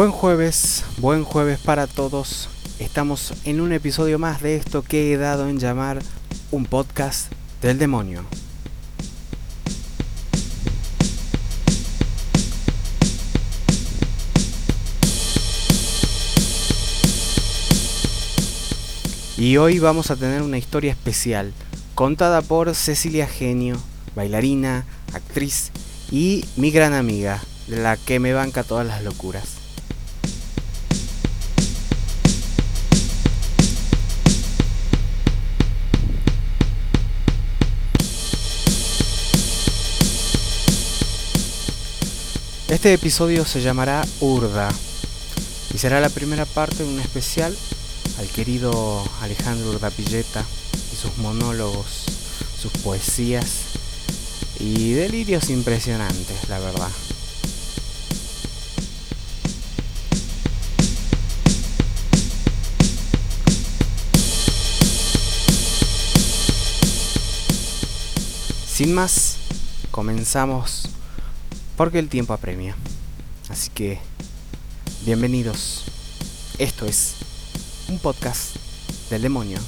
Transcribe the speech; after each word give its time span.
Buen 0.00 0.12
jueves, 0.12 0.82
buen 0.96 1.24
jueves 1.24 1.58
para 1.58 1.86
todos. 1.86 2.48
Estamos 2.78 3.34
en 3.44 3.60
un 3.60 3.70
episodio 3.74 4.18
más 4.18 4.40
de 4.40 4.56
esto 4.56 4.80
que 4.80 5.12
he 5.12 5.18
dado 5.18 5.46
en 5.46 5.58
llamar 5.58 5.98
un 6.50 6.64
podcast 6.64 7.30
del 7.60 7.78
demonio. 7.78 8.24
Y 19.36 19.58
hoy 19.58 19.80
vamos 19.80 20.10
a 20.10 20.16
tener 20.16 20.40
una 20.40 20.56
historia 20.56 20.92
especial, 20.92 21.52
contada 21.94 22.40
por 22.40 22.74
Cecilia 22.74 23.26
Genio, 23.26 23.76
bailarina, 24.16 24.86
actriz 25.12 25.72
y 26.10 26.46
mi 26.56 26.70
gran 26.70 26.94
amiga, 26.94 27.42
la 27.68 27.98
que 27.98 28.18
me 28.18 28.32
banca 28.32 28.64
todas 28.64 28.86
las 28.86 29.04
locuras. 29.04 29.59
Este 42.70 42.92
episodio 42.94 43.44
se 43.44 43.60
llamará 43.60 44.06
Urda 44.20 44.68
y 45.74 45.78
será 45.78 46.00
la 46.00 46.08
primera 46.08 46.44
parte 46.44 46.84
de 46.84 46.88
un 46.88 47.00
especial 47.00 47.52
al 48.20 48.28
querido 48.28 49.02
Alejandro 49.22 49.70
Urdapilleta 49.70 50.44
y 50.92 50.96
sus 50.96 51.18
monólogos, 51.18 52.06
sus 52.62 52.70
poesías 52.84 53.46
y 54.60 54.92
delirios 54.92 55.50
impresionantes, 55.50 56.48
la 56.48 56.60
verdad. 56.60 56.88
Sin 68.72 68.94
más, 68.94 69.38
comenzamos 69.90 70.88
porque 71.80 71.98
el 71.98 72.10
tiempo 72.10 72.34
apremia. 72.34 72.76
Así 73.48 73.70
que, 73.70 73.98
bienvenidos. 75.06 75.86
Esto 76.58 76.84
es 76.84 77.16
un 77.88 77.98
podcast 77.98 78.54
del 79.08 79.22
demonio. 79.22 79.58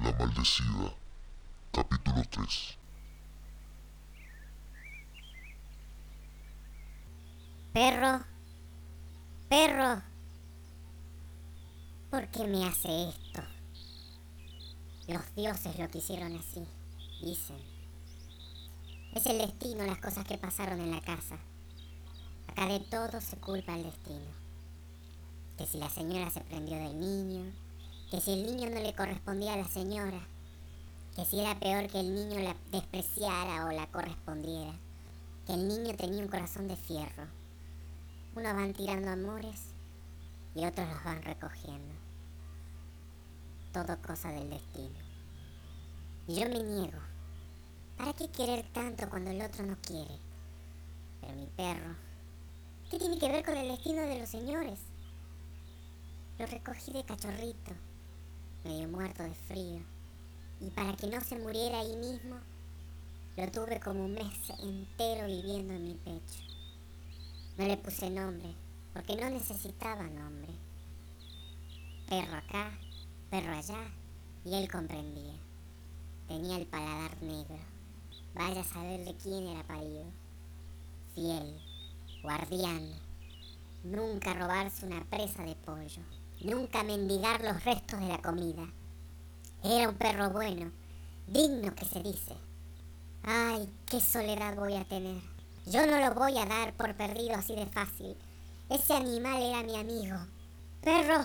La 0.00 0.12
maldecida, 0.18 0.92
capítulo 1.72 2.22
3. 2.28 2.78
Perro, 7.72 8.20
perro, 9.48 10.02
¿por 12.10 12.28
qué 12.28 12.46
me 12.46 12.66
hace 12.66 13.08
esto? 13.08 13.59
Los 15.10 15.34
dioses 15.34 15.76
lo 15.76 15.88
quisieron 15.88 16.36
así, 16.36 16.64
dicen. 17.20 17.56
Es 19.12 19.26
el 19.26 19.38
destino 19.38 19.84
las 19.84 19.98
cosas 19.98 20.24
que 20.24 20.38
pasaron 20.38 20.80
en 20.80 20.92
la 20.92 21.00
casa. 21.00 21.36
Acá 22.46 22.66
de 22.66 22.78
todo 22.78 23.20
se 23.20 23.36
culpa 23.38 23.74
el 23.74 23.82
destino. 23.82 24.30
Que 25.58 25.66
si 25.66 25.78
la 25.78 25.90
señora 25.90 26.30
se 26.30 26.42
prendió 26.42 26.76
del 26.76 27.00
niño, 27.00 27.52
que 28.08 28.20
si 28.20 28.34
el 28.34 28.46
niño 28.46 28.70
no 28.70 28.80
le 28.80 28.94
correspondía 28.94 29.54
a 29.54 29.56
la 29.56 29.66
señora, 29.66 30.20
que 31.16 31.24
si 31.24 31.40
era 31.40 31.58
peor 31.58 31.88
que 31.88 31.98
el 31.98 32.14
niño 32.14 32.38
la 32.38 32.54
despreciara 32.70 33.66
o 33.66 33.72
la 33.72 33.88
correspondiera, 33.88 34.78
que 35.44 35.54
el 35.54 35.66
niño 35.66 35.96
tenía 35.96 36.22
un 36.22 36.30
corazón 36.30 36.68
de 36.68 36.76
fierro. 36.76 37.26
Unos 38.36 38.54
van 38.54 38.74
tirando 38.74 39.10
amores 39.10 39.74
y 40.54 40.64
otros 40.66 40.88
los 40.88 41.02
van 41.02 41.20
recogiendo. 41.20 41.94
Todo 43.72 44.00
cosa 44.02 44.30
del 44.30 44.50
destino. 44.50 45.09
Yo 46.28 46.48
me 46.48 46.62
niego. 46.62 47.00
¿Para 47.96 48.12
qué 48.12 48.28
querer 48.28 48.64
tanto 48.72 49.08
cuando 49.08 49.30
el 49.30 49.42
otro 49.42 49.64
no 49.66 49.76
quiere? 49.82 50.16
Pero 51.20 51.34
mi 51.34 51.46
perro, 51.46 51.96
¿qué 52.90 52.98
tiene 52.98 53.18
que 53.18 53.28
ver 53.28 53.44
con 53.44 53.56
el 53.56 53.68
destino 53.68 54.02
de 54.02 54.18
los 54.18 54.28
señores? 54.28 54.78
Lo 56.38 56.46
recogí 56.46 56.92
de 56.92 57.04
cachorrito, 57.04 57.72
medio 58.64 58.88
muerto 58.88 59.22
de 59.22 59.34
frío, 59.34 59.80
y 60.60 60.70
para 60.70 60.94
que 60.96 61.08
no 61.08 61.20
se 61.20 61.38
muriera 61.38 61.80
ahí 61.80 61.96
mismo, 61.96 62.36
lo 63.36 63.50
tuve 63.50 63.80
como 63.80 64.04
un 64.04 64.14
mes 64.14 64.50
entero 64.62 65.26
viviendo 65.26 65.74
en 65.74 65.84
mi 65.84 65.94
pecho. 65.94 66.44
No 67.58 67.66
le 67.66 67.76
puse 67.76 68.08
nombre, 68.08 68.54
porque 68.94 69.16
no 69.16 69.28
necesitaba 69.28 70.04
nombre. 70.04 70.52
Perro 72.08 72.36
acá, 72.36 72.78
perro 73.30 73.52
allá, 73.52 73.90
y 74.44 74.54
él 74.54 74.70
comprendía. 74.70 75.49
Tenía 76.30 76.58
el 76.58 76.66
paladar 76.66 77.20
negro. 77.22 77.58
Vaya 78.36 78.60
a 78.60 78.64
saber 78.64 79.04
de 79.04 79.16
quién 79.16 79.48
era 79.48 79.64
parido. 79.64 80.04
Fiel, 81.12 81.60
guardián. 82.22 82.88
Nunca 83.82 84.32
robarse 84.34 84.86
una 84.86 85.04
presa 85.06 85.42
de 85.42 85.56
pollo. 85.56 86.02
Nunca 86.40 86.84
mendigar 86.84 87.42
los 87.42 87.64
restos 87.64 87.98
de 87.98 88.06
la 88.06 88.22
comida. 88.22 88.64
Era 89.64 89.88
un 89.88 89.96
perro 89.96 90.30
bueno, 90.30 90.70
digno 91.26 91.74
que 91.74 91.84
se 91.84 92.00
dice. 92.00 92.36
Ay, 93.24 93.68
qué 93.86 94.00
soledad 94.00 94.54
voy 94.54 94.76
a 94.76 94.84
tener. 94.84 95.20
Yo 95.66 95.84
no 95.84 95.98
lo 95.98 96.14
voy 96.14 96.38
a 96.38 96.46
dar 96.46 96.74
por 96.74 96.94
perdido 96.94 97.34
así 97.34 97.56
de 97.56 97.66
fácil. 97.66 98.16
Ese 98.68 98.94
animal 98.94 99.42
era 99.42 99.64
mi 99.64 99.76
amigo. 99.76 100.16
Perro, 100.80 101.24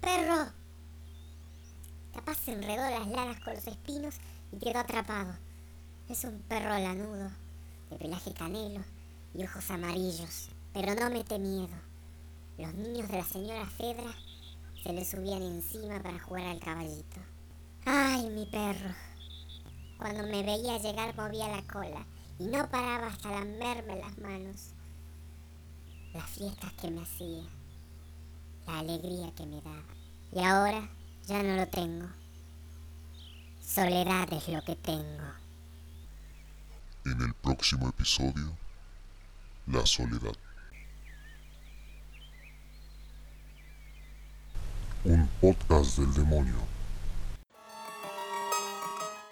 perro. 0.00 0.52
Capaz 2.16 2.38
se 2.38 2.52
enredó 2.52 2.88
las 2.88 3.06
lanas 3.08 3.38
con 3.40 3.52
los 3.52 3.66
espinos 3.66 4.14
y 4.50 4.58
quedó 4.58 4.78
atrapado. 4.78 5.34
Es 6.08 6.24
un 6.24 6.40
perro 6.48 6.70
lanudo, 6.70 7.30
de 7.90 7.98
pelaje 7.98 8.32
canelo 8.32 8.82
y 9.34 9.44
ojos 9.44 9.70
amarillos, 9.70 10.48
pero 10.72 10.94
no 10.94 11.10
mete 11.10 11.38
miedo. 11.38 11.76
Los 12.56 12.72
niños 12.72 13.08
de 13.08 13.18
la 13.18 13.24
señora 13.24 13.66
Fedra 13.66 14.14
se 14.82 14.94
le 14.94 15.04
subían 15.04 15.42
encima 15.42 16.02
para 16.02 16.18
jugar 16.18 16.46
al 16.46 16.58
caballito. 16.58 17.20
¡Ay, 17.84 18.30
mi 18.30 18.46
perro! 18.46 18.94
Cuando 19.98 20.22
me 20.22 20.42
veía 20.42 20.78
llegar 20.78 21.14
movía 21.14 21.48
la 21.48 21.62
cola 21.70 22.06
y 22.38 22.44
no 22.44 22.66
paraba 22.70 23.08
hasta 23.08 23.30
lamberme 23.30 23.96
las 23.96 24.16
manos. 24.16 24.70
Las 26.14 26.30
fiestas 26.30 26.72
que 26.80 26.90
me 26.90 27.02
hacía, 27.02 27.44
la 28.66 28.78
alegría 28.78 29.34
que 29.34 29.44
me 29.44 29.60
daba. 29.60 29.84
Y 30.32 30.38
ahora 30.40 30.88
ya 31.26 31.42
no 31.42 31.56
lo 31.56 31.66
tengo. 31.66 32.08
Soledad 33.60 34.32
es 34.32 34.48
lo 34.48 34.62
que 34.62 34.76
tengo. 34.76 35.24
En 37.04 37.20
el 37.20 37.34
próximo 37.34 37.88
episodio, 37.88 38.56
la 39.66 39.84
soledad. 39.84 40.34
Un 45.04 45.28
podcast 45.40 45.98
del 45.98 46.14
demonio. 46.14 46.56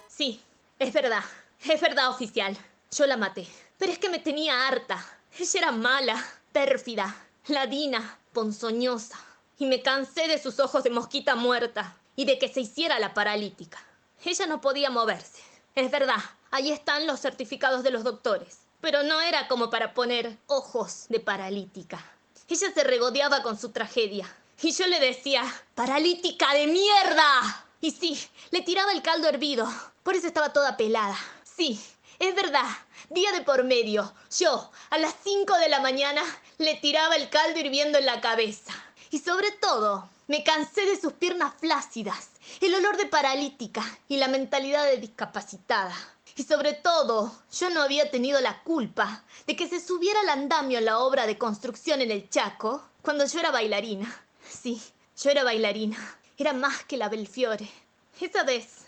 Sí, 0.07 0.41
es 0.79 0.93
verdad. 0.93 1.23
Es 1.63 1.81
verdad, 1.81 2.09
oficial. 2.09 2.57
Yo 2.91 3.07
la 3.07 3.17
maté. 3.17 3.47
Pero 3.77 3.91
es 3.91 3.99
que 3.99 4.09
me 4.09 4.19
tenía 4.19 4.67
harta. 4.67 5.03
Ella 5.37 5.59
era 5.59 5.71
mala, 5.71 6.23
pérfida, 6.53 7.13
ladina, 7.47 8.17
ponzoñosa. 8.31 9.17
Y 9.57 9.65
me 9.65 9.81
cansé 9.81 10.27
de 10.27 10.41
sus 10.41 10.59
ojos 10.59 10.83
de 10.83 10.89
mosquita 10.89 11.35
muerta 11.35 11.97
y 12.15 12.25
de 12.25 12.37
que 12.39 12.49
se 12.49 12.61
hiciera 12.61 12.99
la 12.99 13.13
paralítica. 13.13 13.77
Ella 14.23 14.47
no 14.47 14.61
podía 14.61 14.89
moverse. 14.89 15.41
Es 15.75 15.91
verdad, 15.91 16.21
ahí 16.51 16.71
están 16.71 17.07
los 17.07 17.19
certificados 17.19 17.83
de 17.83 17.91
los 17.91 18.03
doctores. 18.03 18.59
Pero 18.81 19.03
no 19.03 19.21
era 19.21 19.47
como 19.47 19.69
para 19.69 19.93
poner 19.93 20.37
ojos 20.47 21.05
de 21.09 21.19
paralítica. 21.19 22.03
Ella 22.47 22.71
se 22.73 22.83
regodeaba 22.83 23.41
con 23.41 23.57
su 23.57 23.71
tragedia. 23.71 24.31
Y 24.61 24.71
yo 24.71 24.87
le 24.87 24.99
decía, 24.99 25.43
paralítica 25.73 26.53
de 26.53 26.67
mierda. 26.67 27.65
Y 27.81 27.91
sí, 27.91 28.19
le 28.51 28.61
tiraba 28.61 28.91
el 28.91 29.01
caldo 29.01 29.27
hervido. 29.27 29.67
Por 30.03 30.15
eso 30.15 30.27
estaba 30.27 30.53
toda 30.53 30.77
pelada. 30.77 31.17
Sí, 31.43 31.81
es 32.19 32.35
verdad. 32.35 32.65
Día 33.09 33.31
de 33.31 33.41
por 33.41 33.63
medio. 33.63 34.13
Yo, 34.39 34.71
a 34.89 34.97
las 34.97 35.15
5 35.23 35.57
de 35.57 35.69
la 35.69 35.79
mañana, 35.79 36.23
le 36.57 36.75
tiraba 36.75 37.15
el 37.15 37.29
caldo 37.29 37.59
hirviendo 37.59 37.97
en 37.97 38.05
la 38.05 38.21
cabeza. 38.21 38.73
Y 39.15 39.19
sobre 39.19 39.49
todo, 39.51 40.09
me 40.27 40.43
cansé 40.43 40.85
de 40.85 40.99
sus 40.99 41.13
piernas 41.13 41.53
flácidas, 41.57 42.31
el 42.59 42.75
olor 42.75 42.97
de 42.97 43.05
paralítica 43.05 43.81
y 44.09 44.17
la 44.17 44.27
mentalidad 44.27 44.83
de 44.83 44.97
discapacitada. 44.97 45.95
Y 46.35 46.43
sobre 46.43 46.73
todo, 46.73 47.33
yo 47.49 47.69
no 47.69 47.81
había 47.81 48.11
tenido 48.11 48.41
la 48.41 48.61
culpa 48.63 49.23
de 49.47 49.55
que 49.55 49.69
se 49.69 49.79
subiera 49.79 50.19
al 50.19 50.27
andamio 50.27 50.79
en 50.79 50.83
la 50.83 50.99
obra 50.99 51.27
de 51.27 51.37
construcción 51.37 52.01
en 52.01 52.11
el 52.11 52.29
Chaco 52.29 52.83
cuando 53.01 53.25
yo 53.25 53.39
era 53.39 53.51
bailarina. 53.51 54.21
Sí, 54.49 54.81
yo 55.23 55.29
era 55.29 55.45
bailarina. 55.45 55.97
Era 56.37 56.51
más 56.51 56.83
que 56.83 56.97
la 56.97 57.07
Belfiore. 57.07 57.71
Esa 58.19 58.43
vez 58.43 58.79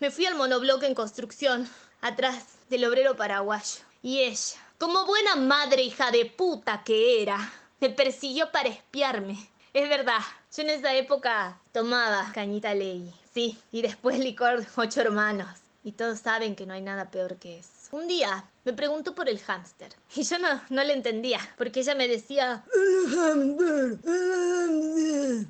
me 0.00 0.10
fui 0.10 0.26
al 0.26 0.34
monobloque 0.34 0.86
en 0.86 0.96
construcción 0.96 1.70
atrás 2.00 2.42
del 2.70 2.86
obrero 2.86 3.14
paraguayo. 3.14 3.84
Y 4.02 4.18
ella, 4.22 4.60
como 4.78 5.06
buena 5.06 5.36
madre 5.36 5.82
hija 5.82 6.10
de 6.10 6.26
puta 6.26 6.82
que 6.82 7.22
era, 7.22 7.52
me 7.80 7.90
persiguió 7.90 8.50
para 8.50 8.68
espiarme. 8.68 9.38
Es 9.72 9.88
verdad, 9.88 10.18
yo 10.56 10.62
en 10.62 10.70
esa 10.70 10.94
época 10.94 11.60
tomaba 11.70 12.32
cañita 12.34 12.74
ley, 12.74 13.14
sí, 13.32 13.56
y 13.70 13.82
después 13.82 14.18
licor 14.18 14.66
ocho 14.76 15.00
hermanos. 15.00 15.48
Y 15.84 15.92
todos 15.92 16.18
saben 16.18 16.56
que 16.56 16.66
no 16.66 16.74
hay 16.74 16.82
nada 16.82 17.10
peor 17.10 17.36
que 17.36 17.60
eso. 17.60 17.70
Un 17.92 18.08
día 18.08 18.44
me 18.64 18.72
preguntó 18.72 19.14
por 19.14 19.28
el 19.28 19.38
hámster. 19.38 19.94
Y 20.16 20.24
yo 20.24 20.40
no, 20.40 20.60
no 20.70 20.82
le 20.82 20.92
entendía, 20.92 21.38
porque 21.56 21.80
ella 21.80 21.94
me 21.94 22.08
decía... 22.08 22.64
El 22.74 23.56
el. 23.56 24.99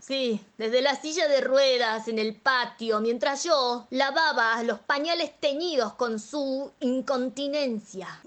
Sí, 0.01 0.41
desde 0.59 0.83
la 0.83 1.01
silla 1.01 1.29
de 1.29 1.41
ruedas 1.41 2.09
en 2.09 2.19
el 2.19 2.35
patio, 2.35 3.01
mientras 3.01 3.45
yo 3.45 3.87
lavaba 3.91 4.63
los 4.63 4.81
pañales 4.81 5.33
teñidos 5.41 5.95
con 5.95 6.19
su 6.19 6.73
incontinencia. 6.81 8.21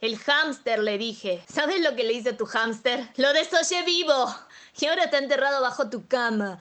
El 0.00 0.18
hámster, 0.18 0.78
le 0.80 0.98
dije. 0.98 1.42
¿Sabes 1.52 1.80
lo 1.80 1.96
que 1.96 2.04
le 2.04 2.12
hice 2.12 2.30
a 2.30 2.36
tu 2.36 2.46
hámster? 2.46 3.08
Lo 3.16 3.32
desollé 3.32 3.82
vivo. 3.84 4.34
Y 4.78 4.86
ahora 4.86 5.04
está 5.04 5.18
enterrado 5.18 5.62
bajo 5.62 5.88
tu 5.88 6.06
cama. 6.06 6.58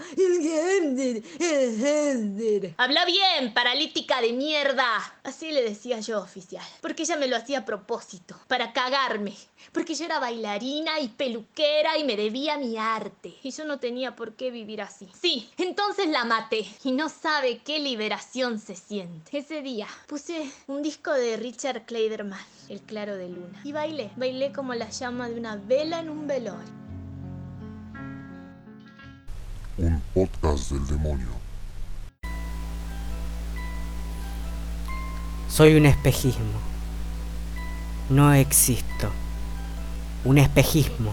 Habla 2.78 3.06
bien, 3.06 3.54
paralítica 3.54 4.22
de 4.22 4.32
mierda. 4.32 4.88
Así 5.24 5.52
le 5.52 5.62
decía 5.64 6.00
yo, 6.00 6.22
oficial. 6.22 6.64
Porque 6.82 7.04
ella 7.04 7.18
me 7.18 7.28
lo 7.28 7.36
hacía 7.36 7.60
a 7.60 7.66
propósito. 7.66 8.40
Para 8.48 8.72
cagarme. 8.72 9.36
Porque 9.74 9.96
yo 9.96 10.06
era 10.06 10.20
bailarina 10.20 11.00
y 11.02 11.10
peluquera 11.10 11.98
y 11.98 12.06
me 12.06 12.16
debía 12.16 12.58
mi 12.58 12.78
arte. 12.78 13.36
Y 13.44 13.52
yo 13.52 13.66
no 13.66 13.80
tenía 13.80 14.16
por 14.16 14.36
qué 14.36 14.50
vivir 14.50 14.82
así. 14.82 15.10
Sí, 15.22 15.50
entonces 15.58 16.08
la 16.08 16.24
maté. 16.24 16.66
Y 16.84 16.94
no 16.94 17.10
sabe 17.10 17.62
qué 17.66 17.80
liberación 17.80 18.60
se 18.60 18.76
siente. 18.76 19.38
Ese 19.38 19.62
día 19.62 19.88
puse 20.08 20.50
un 20.68 20.82
disco 20.82 21.12
de 21.12 21.36
Richard 21.36 21.86
Kleiderman, 21.86 22.40
El 22.70 22.82
Claro 22.82 23.18
de 23.18 23.28
Luna. 23.28 23.60
Y 23.66 23.74
bailé. 23.74 24.12
Bailé 24.16 24.54
como 24.54 24.74
la 24.74 24.90
llama 24.90 25.28
de 25.28 25.38
una 25.38 25.58
vela 25.58 26.00
en 26.00 26.10
un 26.10 26.28
velorio. 26.28 26.85
Un 29.78 30.02
podcast 30.14 30.72
del 30.72 30.88
demonio. 30.88 31.28
Soy 35.50 35.76
un 35.76 35.86
espejismo. 35.86 36.62
No 38.10 38.34
existo. 38.34 39.10
Un 40.24 40.38
espejismo. 40.38 41.12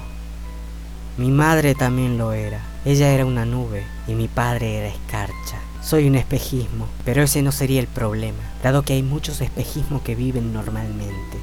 Mi 1.18 1.32
madre 1.32 1.74
también 1.74 2.18
lo 2.18 2.32
era. 2.32 2.60
Ella 2.84 3.10
era 3.10 3.26
una 3.26 3.44
nube 3.44 3.82
y 4.06 4.14
mi 4.14 4.28
padre 4.28 4.78
era 4.78 4.86
escarcha. 4.86 5.58
Soy 5.82 6.06
un 6.06 6.14
espejismo, 6.14 6.86
pero 7.04 7.24
ese 7.24 7.42
no 7.42 7.50
sería 7.50 7.80
el 7.80 7.88
problema, 7.88 8.44
dado 8.62 8.84
que 8.84 8.92
hay 8.92 9.02
muchos 9.02 9.40
espejismos 9.40 10.02
que 10.02 10.14
viven 10.14 10.52
normalmente, 10.52 11.38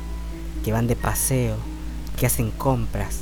que 0.64 0.72
van 0.72 0.88
de 0.88 0.96
paseo, 0.96 1.58
que 2.18 2.28
hacen 2.28 2.52
compras, 2.52 3.20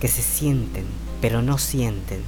que 0.00 0.06
se 0.06 0.22
sienten, 0.22 0.86
pero 1.20 1.42
no 1.42 1.58
sienten, 1.58 2.22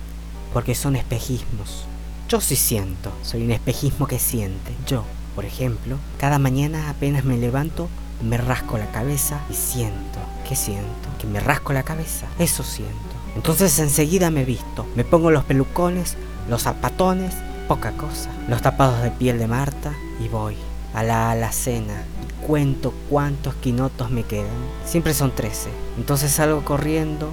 porque 0.52 0.74
son 0.74 0.96
espejismos. 0.96 1.84
Yo 2.28 2.40
sí 2.40 2.56
siento, 2.56 3.12
soy 3.22 3.42
un 3.42 3.50
espejismo 3.50 4.06
que 4.06 4.18
siente. 4.18 4.72
Yo, 4.86 5.04
por 5.34 5.44
ejemplo, 5.44 5.98
cada 6.18 6.38
mañana 6.38 6.88
apenas 6.88 7.24
me 7.24 7.36
levanto, 7.36 7.88
me 8.22 8.38
rasco 8.38 8.78
la 8.78 8.90
cabeza 8.90 9.40
y 9.50 9.54
siento. 9.54 10.18
¿Qué 10.48 10.56
siento? 10.56 11.08
Que 11.20 11.26
me 11.26 11.40
rasco 11.40 11.72
la 11.72 11.82
cabeza. 11.82 12.26
Eso 12.38 12.62
siento. 12.62 12.94
Entonces 13.34 13.78
enseguida 13.78 14.30
me 14.30 14.44
visto, 14.44 14.86
me 14.94 15.04
pongo 15.04 15.30
los 15.30 15.44
pelucones, 15.44 16.16
los 16.48 16.62
zapatones, 16.62 17.34
poca 17.66 17.92
cosa, 17.92 18.30
los 18.48 18.60
tapados 18.60 19.02
de 19.02 19.10
piel 19.10 19.38
de 19.38 19.46
Marta 19.46 19.94
y 20.22 20.28
voy 20.28 20.56
a 20.92 21.02
la 21.02 21.30
alacena 21.30 22.04
y 22.22 22.46
cuento 22.46 22.92
cuántos 23.08 23.54
quinotos 23.54 24.10
me 24.10 24.24
quedan. 24.24 24.50
Siempre 24.84 25.14
son 25.14 25.34
13. 25.34 25.70
Entonces 25.96 26.32
salgo 26.32 26.64
corriendo 26.64 27.30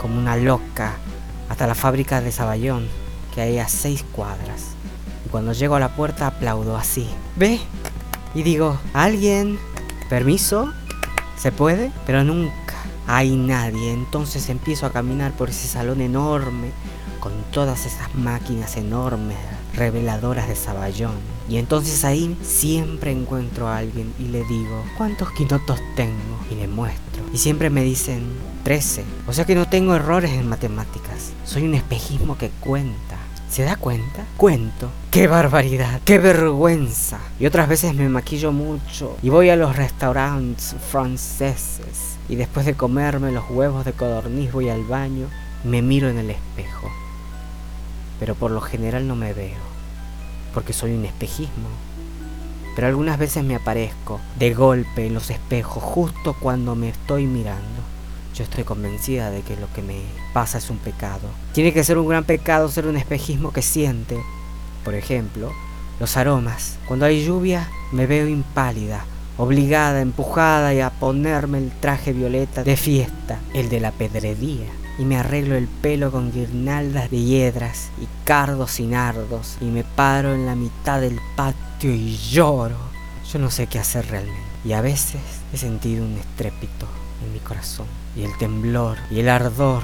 como 0.00 0.18
una 0.18 0.36
loca 0.36 0.96
hasta 1.48 1.66
la 1.66 1.74
fábrica 1.74 2.20
de 2.20 2.32
Saballón, 2.32 2.88
que 3.34 3.40
hay 3.40 3.58
a 3.58 3.68
seis 3.68 4.04
cuadras. 4.12 4.72
Y 5.26 5.28
cuando 5.28 5.52
llego 5.52 5.74
a 5.74 5.80
la 5.80 5.94
puerta 5.94 6.26
aplaudo 6.26 6.76
así. 6.76 7.08
¿Ve? 7.36 7.60
Y 8.34 8.42
digo, 8.42 8.78
¿alguien? 8.92 9.58
¿Permiso? 10.08 10.72
¿Se 11.36 11.52
puede? 11.52 11.92
Pero 12.06 12.24
nunca 12.24 12.74
hay 13.06 13.36
nadie. 13.36 13.92
Entonces 13.92 14.48
empiezo 14.48 14.86
a 14.86 14.92
caminar 14.92 15.32
por 15.32 15.50
ese 15.50 15.66
salón 15.66 16.00
enorme, 16.00 16.70
con 17.20 17.32
todas 17.50 17.86
esas 17.86 18.14
máquinas 18.14 18.76
enormes, 18.76 19.36
reveladoras 19.74 20.48
de 20.48 20.56
Saballón. 20.56 21.14
Y 21.48 21.56
entonces 21.56 22.04
ahí 22.04 22.36
siempre 22.42 23.10
encuentro 23.10 23.68
a 23.68 23.78
alguien 23.78 24.12
y 24.18 24.24
le 24.24 24.44
digo, 24.44 24.84
¿cuántos 24.96 25.30
quinotos 25.32 25.80
tengo? 25.96 26.38
Y 26.50 26.54
le 26.56 26.68
muestro. 26.68 27.24
Y 27.32 27.38
siempre 27.38 27.70
me 27.70 27.82
dicen, 27.82 28.24
13. 28.68 29.02
O 29.26 29.32
sea 29.32 29.46
que 29.46 29.54
no 29.54 29.66
tengo 29.66 29.94
errores 29.94 30.32
en 30.32 30.46
matemáticas. 30.46 31.32
Soy 31.42 31.62
un 31.62 31.72
espejismo 31.72 32.36
que 32.36 32.50
cuenta. 32.60 33.16
¿Se 33.48 33.62
da 33.62 33.76
cuenta? 33.76 34.26
Cuento. 34.36 34.90
¡Qué 35.10 35.26
barbaridad! 35.26 36.02
¡Qué 36.04 36.18
vergüenza! 36.18 37.18
Y 37.40 37.46
otras 37.46 37.66
veces 37.66 37.94
me 37.94 38.10
maquillo 38.10 38.52
mucho 38.52 39.16
y 39.22 39.30
voy 39.30 39.48
a 39.48 39.56
los 39.56 39.74
restaurantes 39.74 40.76
franceses. 40.90 42.18
Y 42.28 42.36
después 42.36 42.66
de 42.66 42.74
comerme 42.74 43.32
los 43.32 43.48
huevos 43.48 43.86
de 43.86 43.94
codorniz 43.94 44.52
voy 44.52 44.68
al 44.68 44.84
baño 44.84 45.28
y 45.64 45.68
me 45.68 45.80
miro 45.80 46.10
en 46.10 46.18
el 46.18 46.28
espejo. 46.28 46.90
Pero 48.20 48.34
por 48.34 48.50
lo 48.50 48.60
general 48.60 49.08
no 49.08 49.16
me 49.16 49.32
veo, 49.32 49.56
porque 50.52 50.74
soy 50.74 50.92
un 50.92 51.06
espejismo. 51.06 51.70
Pero 52.74 52.86
algunas 52.86 53.18
veces 53.18 53.42
me 53.44 53.54
aparezco 53.54 54.20
de 54.38 54.52
golpe 54.52 55.06
en 55.06 55.14
los 55.14 55.30
espejos 55.30 55.82
justo 55.82 56.36
cuando 56.38 56.74
me 56.74 56.90
estoy 56.90 57.24
mirando. 57.24 57.77
Yo 58.38 58.44
estoy 58.44 58.62
convencida 58.62 59.32
de 59.32 59.42
que 59.42 59.56
lo 59.56 59.66
que 59.72 59.82
me 59.82 60.00
pasa 60.32 60.58
es 60.58 60.70
un 60.70 60.78
pecado. 60.78 61.28
Tiene 61.54 61.72
que 61.72 61.82
ser 61.82 61.98
un 61.98 62.06
gran 62.06 62.22
pecado 62.22 62.68
ser 62.68 62.86
un 62.86 62.96
espejismo 62.96 63.52
que 63.52 63.62
siente, 63.62 64.16
por 64.84 64.94
ejemplo, 64.94 65.50
los 65.98 66.16
aromas. 66.16 66.76
Cuando 66.86 67.04
hay 67.04 67.26
lluvia 67.26 67.68
me 67.90 68.06
veo 68.06 68.28
impálida, 68.28 69.04
obligada, 69.38 70.00
empujada 70.00 70.72
y 70.72 70.78
a 70.78 70.90
ponerme 70.90 71.58
el 71.58 71.72
traje 71.72 72.12
violeta 72.12 72.62
de 72.62 72.76
fiesta, 72.76 73.40
el 73.54 73.68
de 73.70 73.80
la 73.80 73.90
pedrería. 73.90 74.68
Y 75.00 75.02
me 75.02 75.16
arreglo 75.16 75.56
el 75.56 75.66
pelo 75.66 76.12
con 76.12 76.30
guirnaldas 76.30 77.10
de 77.10 77.20
hiedras 77.20 77.88
y 78.00 78.06
cardos 78.22 78.78
y 78.78 78.86
nardos 78.86 79.56
y 79.60 79.64
me 79.64 79.82
paro 79.82 80.32
en 80.32 80.46
la 80.46 80.54
mitad 80.54 81.00
del 81.00 81.18
patio 81.34 81.92
y 81.92 82.16
lloro. 82.16 82.78
Yo 83.32 83.40
no 83.40 83.50
sé 83.50 83.66
qué 83.66 83.80
hacer 83.80 84.06
realmente. 84.06 84.42
Y 84.64 84.74
a 84.74 84.80
veces 84.80 85.22
he 85.52 85.56
sentido 85.56 86.04
un 86.04 86.18
estrépito 86.18 86.86
en 87.22 87.32
mi 87.32 87.38
corazón 87.40 87.86
y 88.16 88.22
el 88.22 88.36
temblor 88.38 88.96
y 89.10 89.20
el 89.20 89.28
ardor 89.28 89.82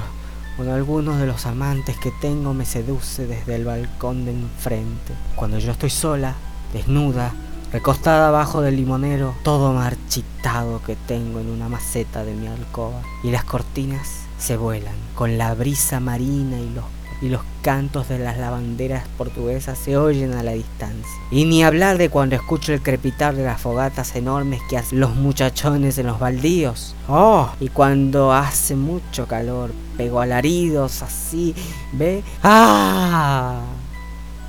cuando 0.57 0.75
algunos 0.75 1.19
de 1.19 1.27
los 1.27 1.47
amantes 1.47 1.97
que 1.99 2.13
tengo 2.21 2.55
me 2.55 2.65
seduce 2.65 3.27
desde 3.27 3.57
el 3.57 3.65
balcón 3.65 4.25
de 4.25 4.31
enfrente. 4.31 5.13
Cuando 5.35 5.59
yo 5.59 5.73
estoy 5.73 5.91
sola, 5.91 6.35
desnuda, 6.73 7.33
recostada 7.73 8.29
abajo 8.29 8.61
del 8.61 8.77
limonero, 8.77 9.35
todo 9.43 9.73
marchitado 9.73 10.81
que 10.85 10.95
tengo 10.95 11.41
en 11.41 11.51
una 11.51 11.69
maceta 11.69 12.25
de 12.25 12.35
mi 12.35 12.47
alcoba, 12.47 13.03
y 13.25 13.33
las 13.33 13.43
cortinas 13.43 14.09
se 14.39 14.57
vuelan 14.57 14.95
con 15.17 15.39
la 15.39 15.55
brisa 15.55 15.99
marina 15.99 16.57
y 16.59 16.71
los 16.71 16.85
y 17.25 17.31
los 17.31 17.41
cantos 17.63 18.11
de 18.11 18.19
las 18.19 18.37
lavanderas 18.37 19.09
portuguesas 19.17 19.79
se 19.79 19.97
oyen 19.97 20.35
a 20.35 20.43
la 20.43 20.53
distancia. 20.53 21.11
Y 21.31 21.47
ni 21.47 21.65
hablar 21.65 21.97
de 21.97 22.11
cuando 22.11 22.37
escucho 22.37 22.75
el 22.75 22.83
crepitar 22.83 23.35
de 23.35 23.45
las 23.45 23.61
fogatas 23.61 24.15
enormes 24.15 24.61
que 24.69 24.77
hacen 24.77 25.01
los 25.01 25.17
muchachones 25.17 25.97
en 25.97 26.07
los 26.07 26.21
baldíos. 26.21 26.95
Oh, 27.09 27.49
y 27.61 27.69
cuando 27.69 28.31
hace 28.33 28.77
mucho 28.77 29.27
calor, 29.27 29.73
pego 29.97 30.21
alaridos 30.21 31.03
así, 31.03 31.55
¿ve? 31.93 32.23
¡Ah! 32.43 33.63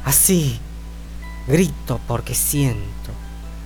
Así. 0.04 0.60
Grito 1.48 2.02
porque 2.10 2.36
siento. 2.36 2.82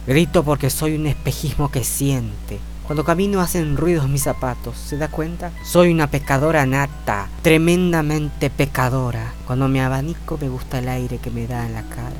Grito 0.05 0.43
porque 0.43 0.69
soy 0.69 0.95
un 0.95 1.07
espejismo 1.07 1.71
que 1.71 1.83
siente. 1.83 2.59
Cuando 2.89 3.03
camino 3.03 3.39
hacen 3.39 3.77
ruidos 3.77 4.09
mis 4.09 4.23
zapatos, 4.23 4.75
¿se 4.75 4.97
da 4.97 5.09
cuenta? 5.09 5.51
Soy 5.63 5.91
una 5.91 6.09
pecadora 6.09 6.65
nata, 6.65 7.29
tremendamente 7.43 8.49
pecadora. 8.49 9.31
Cuando 9.45 9.67
me 9.67 9.79
abanico 9.79 10.39
me 10.41 10.49
gusta 10.49 10.79
el 10.79 10.89
aire 10.89 11.19
que 11.19 11.29
me 11.29 11.45
da 11.45 11.67
en 11.67 11.75
la 11.75 11.83
cara. 11.83 12.15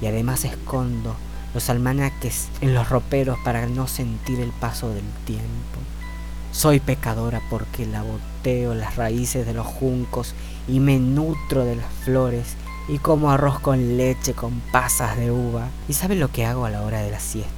Y 0.00 0.06
además 0.06 0.44
escondo 0.44 1.16
los 1.54 1.68
almanaques 1.70 2.50
en 2.60 2.72
los 2.72 2.88
roperos 2.88 3.36
para 3.44 3.66
no 3.66 3.88
sentir 3.88 4.38
el 4.38 4.50
paso 4.50 4.90
del 4.90 5.10
tiempo. 5.24 5.80
Soy 6.52 6.78
pecadora 6.78 7.42
porque 7.50 7.84
laboteo 7.84 8.76
las 8.76 8.94
raíces 8.94 9.44
de 9.44 9.54
los 9.54 9.66
juncos 9.66 10.36
y 10.68 10.78
me 10.78 11.00
nutro 11.00 11.64
de 11.64 11.74
las 11.74 11.92
flores 12.04 12.54
y 12.86 12.98
como 12.98 13.32
arroz 13.32 13.58
con 13.58 13.96
leche 13.96 14.34
con 14.34 14.60
pasas 14.70 15.16
de 15.16 15.32
uva. 15.32 15.66
¿Y 15.88 15.94
sabe 15.94 16.14
lo 16.14 16.30
que 16.30 16.46
hago 16.46 16.64
a 16.64 16.70
la 16.70 16.82
hora 16.82 17.00
de 17.00 17.10
la 17.10 17.18
siesta? 17.18 17.55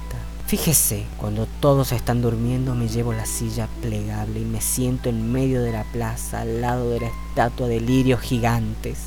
Fíjese, 0.49 1.05
cuando 1.17 1.45
todos 1.59 1.91
están 1.91 2.23
durmiendo 2.23 2.73
me 2.73 2.87
llevo 2.87 3.13
la 3.13 3.27
silla 3.27 3.67
plegable 3.83 4.39
y 4.39 4.45
me 4.45 4.61
siento 4.61 5.07
en 5.07 5.31
medio 5.31 5.61
de 5.61 5.71
la 5.71 5.83
plaza 5.83 6.41
al 6.41 6.59
lado 6.59 6.89
de 6.89 7.01
la 7.01 7.07
estatua 7.07 7.67
de 7.67 7.79
lirios 7.79 8.19
gigantes 8.19 8.97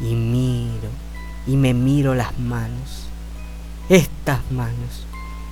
y 0.00 0.14
miro 0.14 0.88
y 1.46 1.58
me 1.58 1.74
miro 1.74 2.14
las 2.14 2.38
manos 2.38 3.04
estas 3.90 4.40
manos, 4.50 5.04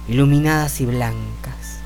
iluminadas 0.09 0.81
y 0.81 0.87
blancas. 0.87 1.81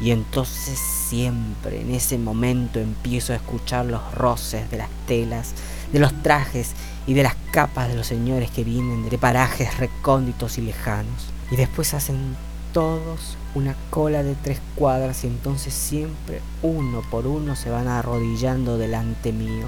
Y 0.00 0.10
entonces 0.10 0.78
siempre 0.78 1.82
en 1.82 1.94
ese 1.94 2.16
momento 2.16 2.80
empiezo 2.80 3.34
a 3.34 3.36
escuchar 3.36 3.84
los 3.84 4.14
roces 4.14 4.70
de 4.70 4.78
las 4.78 4.88
telas, 5.06 5.52
de 5.92 6.00
los 6.00 6.14
trajes 6.22 6.70
y 7.06 7.12
de 7.12 7.22
las 7.22 7.34
capas 7.50 7.88
de 7.88 7.96
los 7.96 8.06
señores 8.06 8.50
que 8.50 8.64
vienen 8.64 9.10
de 9.10 9.18
parajes 9.18 9.76
recónditos 9.76 10.56
y 10.56 10.62
lejanos. 10.62 11.28
Y 11.50 11.56
después 11.56 11.92
hacen 11.92 12.34
todos 12.72 13.36
una 13.54 13.76
cola 13.90 14.22
de 14.22 14.34
tres 14.34 14.60
cuadras 14.74 15.24
y 15.24 15.26
entonces 15.26 15.74
siempre 15.74 16.40
uno 16.62 17.02
por 17.10 17.26
uno 17.26 17.54
se 17.54 17.70
van 17.70 17.86
arrodillando 17.86 18.78
delante 18.78 19.32
mío 19.32 19.66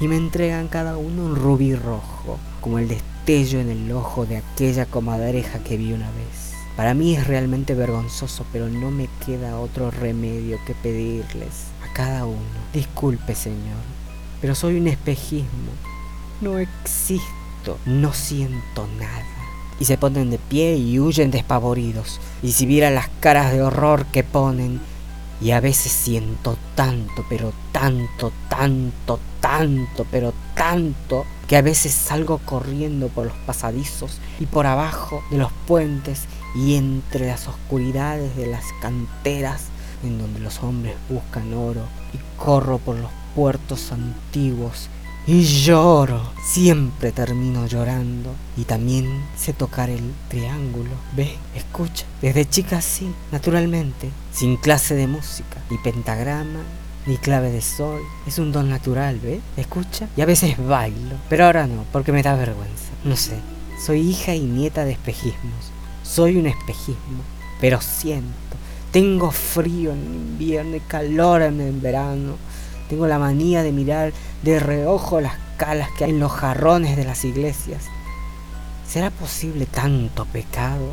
y 0.00 0.06
me 0.06 0.16
entregan 0.16 0.68
cada 0.68 0.96
uno 0.96 1.24
un 1.24 1.34
rubí 1.34 1.74
rojo, 1.74 2.38
como 2.60 2.78
el 2.78 2.86
destello 2.86 3.60
en 3.60 3.70
el 3.70 3.90
ojo 3.90 4.26
de 4.26 4.36
aquella 4.36 4.86
comadreja 4.86 5.58
que 5.58 5.76
vi 5.76 5.92
una 5.92 6.06
vez. 6.12 6.52
Para 6.76 6.94
mí 6.94 7.16
es 7.16 7.26
realmente 7.26 7.74
vergonzoso, 7.74 8.46
pero 8.52 8.68
no 8.68 8.92
me 8.92 9.08
queda 9.26 9.58
otro 9.58 9.90
remedio 9.90 10.58
que 10.64 10.74
pedirles 10.74 11.64
a 11.84 11.92
cada 11.92 12.24
uno. 12.24 12.38
Disculpe, 12.72 13.34
señor, 13.34 13.82
pero 14.40 14.54
soy 14.54 14.78
un 14.78 14.86
espejismo. 14.86 15.72
No 16.40 16.58
existo, 16.58 17.78
no 17.84 18.12
siento 18.12 18.86
nada 19.00 19.37
y 19.80 19.84
se 19.84 19.98
ponen 19.98 20.30
de 20.30 20.38
pie 20.38 20.76
y 20.76 20.98
huyen 20.98 21.30
despavoridos. 21.30 22.20
Y 22.42 22.52
si 22.52 22.66
viera 22.66 22.90
las 22.90 23.08
caras 23.20 23.52
de 23.52 23.62
horror 23.62 24.06
que 24.06 24.24
ponen, 24.24 24.80
y 25.40 25.52
a 25.52 25.60
veces 25.60 25.92
siento 25.92 26.56
tanto, 26.74 27.24
pero 27.28 27.52
tanto, 27.70 28.32
tanto, 28.48 29.20
tanto, 29.40 30.06
pero 30.10 30.32
tanto, 30.54 31.24
que 31.46 31.56
a 31.56 31.62
veces 31.62 31.92
salgo 31.92 32.38
corriendo 32.38 33.08
por 33.08 33.26
los 33.26 33.36
pasadizos 33.46 34.18
y 34.40 34.46
por 34.46 34.66
abajo 34.66 35.22
de 35.30 35.38
los 35.38 35.52
puentes 35.66 36.24
y 36.54 36.74
entre 36.74 37.26
las 37.26 37.46
oscuridades 37.46 38.36
de 38.36 38.46
las 38.46 38.64
canteras 38.82 39.66
en 40.02 40.18
donde 40.18 40.40
los 40.40 40.62
hombres 40.62 40.94
buscan 41.08 41.52
oro 41.54 41.82
y 42.12 42.18
corro 42.36 42.78
por 42.78 42.96
los 42.96 43.10
puertos 43.34 43.92
antiguos 43.92 44.88
y 45.28 45.44
lloro. 45.44 46.22
Siempre 46.42 47.12
termino 47.12 47.66
llorando. 47.66 48.34
Y 48.56 48.64
también 48.64 49.06
sé 49.36 49.52
tocar 49.52 49.90
el 49.90 50.12
triángulo. 50.28 50.90
Ve, 51.14 51.36
escucha. 51.54 52.06
Desde 52.22 52.48
chica 52.48 52.80
sí, 52.80 53.12
naturalmente. 53.30 54.08
Sin 54.32 54.56
clase 54.56 54.94
de 54.94 55.06
música. 55.06 55.58
Ni 55.68 55.76
pentagrama, 55.76 56.60
ni 57.06 57.18
clave 57.18 57.50
de 57.50 57.60
sol. 57.60 58.00
Es 58.26 58.38
un 58.38 58.52
don 58.52 58.70
natural, 58.70 59.20
¿ve? 59.20 59.40
Escucha. 59.58 60.08
Y 60.16 60.22
a 60.22 60.26
veces 60.26 60.56
bailo. 60.56 61.16
Pero 61.28 61.44
ahora 61.44 61.66
no, 61.66 61.84
porque 61.92 62.10
me 62.10 62.22
da 62.22 62.34
vergüenza. 62.34 62.88
No 63.04 63.14
sé. 63.14 63.38
Soy 63.84 64.00
hija 64.00 64.34
y 64.34 64.40
nieta 64.40 64.86
de 64.86 64.92
espejismos. 64.92 65.72
Soy 66.02 66.36
un 66.38 66.46
espejismo. 66.46 67.22
Pero 67.60 67.82
siento. 67.82 68.32
Tengo 68.92 69.30
frío 69.30 69.92
en 69.92 70.06
invierno 70.06 70.76
y 70.76 70.80
calor 70.80 71.42
en 71.42 71.60
el 71.60 71.78
verano. 71.78 72.36
Tengo 72.88 73.06
la 73.06 73.18
manía 73.18 73.62
de 73.62 73.72
mirar 73.72 74.12
de 74.42 74.58
reojo 74.60 75.20
las 75.20 75.34
calas 75.56 75.90
que 75.92 76.04
hay 76.04 76.10
en 76.10 76.20
los 76.20 76.32
jarrones 76.32 76.96
de 76.96 77.04
las 77.04 77.24
iglesias. 77.24 77.84
¿Será 78.88 79.10
posible 79.10 79.66
tanto 79.66 80.24
pecado? 80.24 80.92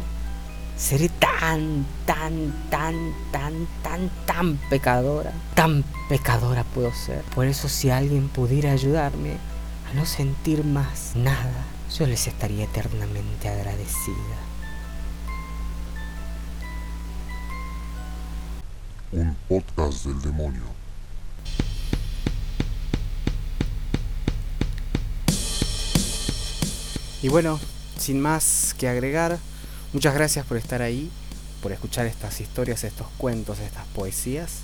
¿Seré 0.77 1.07
tan, 1.07 1.85
tan, 2.05 2.53
tan, 2.69 3.13
tan, 3.31 3.67
tan, 3.81 4.09
tan 4.25 4.57
pecadora? 4.69 5.31
Tan 5.53 5.85
pecadora 6.09 6.65
puedo 6.65 6.93
ser. 6.93 7.21
Por 7.33 7.45
eso 7.45 7.69
si 7.69 7.89
alguien 7.89 8.27
pudiera 8.27 8.73
ayudarme 8.73 9.37
a 9.89 9.93
no 9.93 10.05
sentir 10.05 10.65
más 10.65 11.13
nada, 11.15 11.65
yo 11.97 12.05
les 12.05 12.27
estaría 12.27 12.65
eternamente 12.65 13.47
agradecida. 13.47 14.15
Un 19.13 19.37
podcast 19.47 20.05
del 20.05 20.21
demonio. 20.21 20.74
Y 27.25 27.27
bueno, 27.27 27.59
sin 27.97 28.21
más 28.21 28.75
que 28.77 28.87
agregar, 28.87 29.39
muchas 29.93 30.13
gracias 30.13 30.45
por 30.45 30.57
estar 30.57 30.83
ahí, 30.83 31.09
por 31.59 31.71
escuchar 31.71 32.05
estas 32.05 32.39
historias, 32.39 32.83
estos 32.83 33.07
cuentos, 33.17 33.57
estas 33.57 33.87
poesías. 33.95 34.59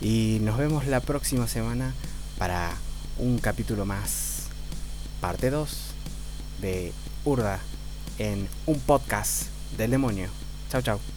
Y 0.00 0.38
nos 0.40 0.58
vemos 0.58 0.88
la 0.88 0.98
próxima 0.98 1.46
semana 1.46 1.94
para 2.36 2.72
un 3.16 3.38
capítulo 3.38 3.86
más, 3.86 4.48
parte 5.20 5.50
2 5.50 5.70
de 6.62 6.92
Urda, 7.24 7.60
en 8.18 8.48
un 8.66 8.80
podcast 8.80 9.44
del 9.78 9.92
demonio. 9.92 10.30
Chao, 10.70 10.82
chao. 10.82 11.13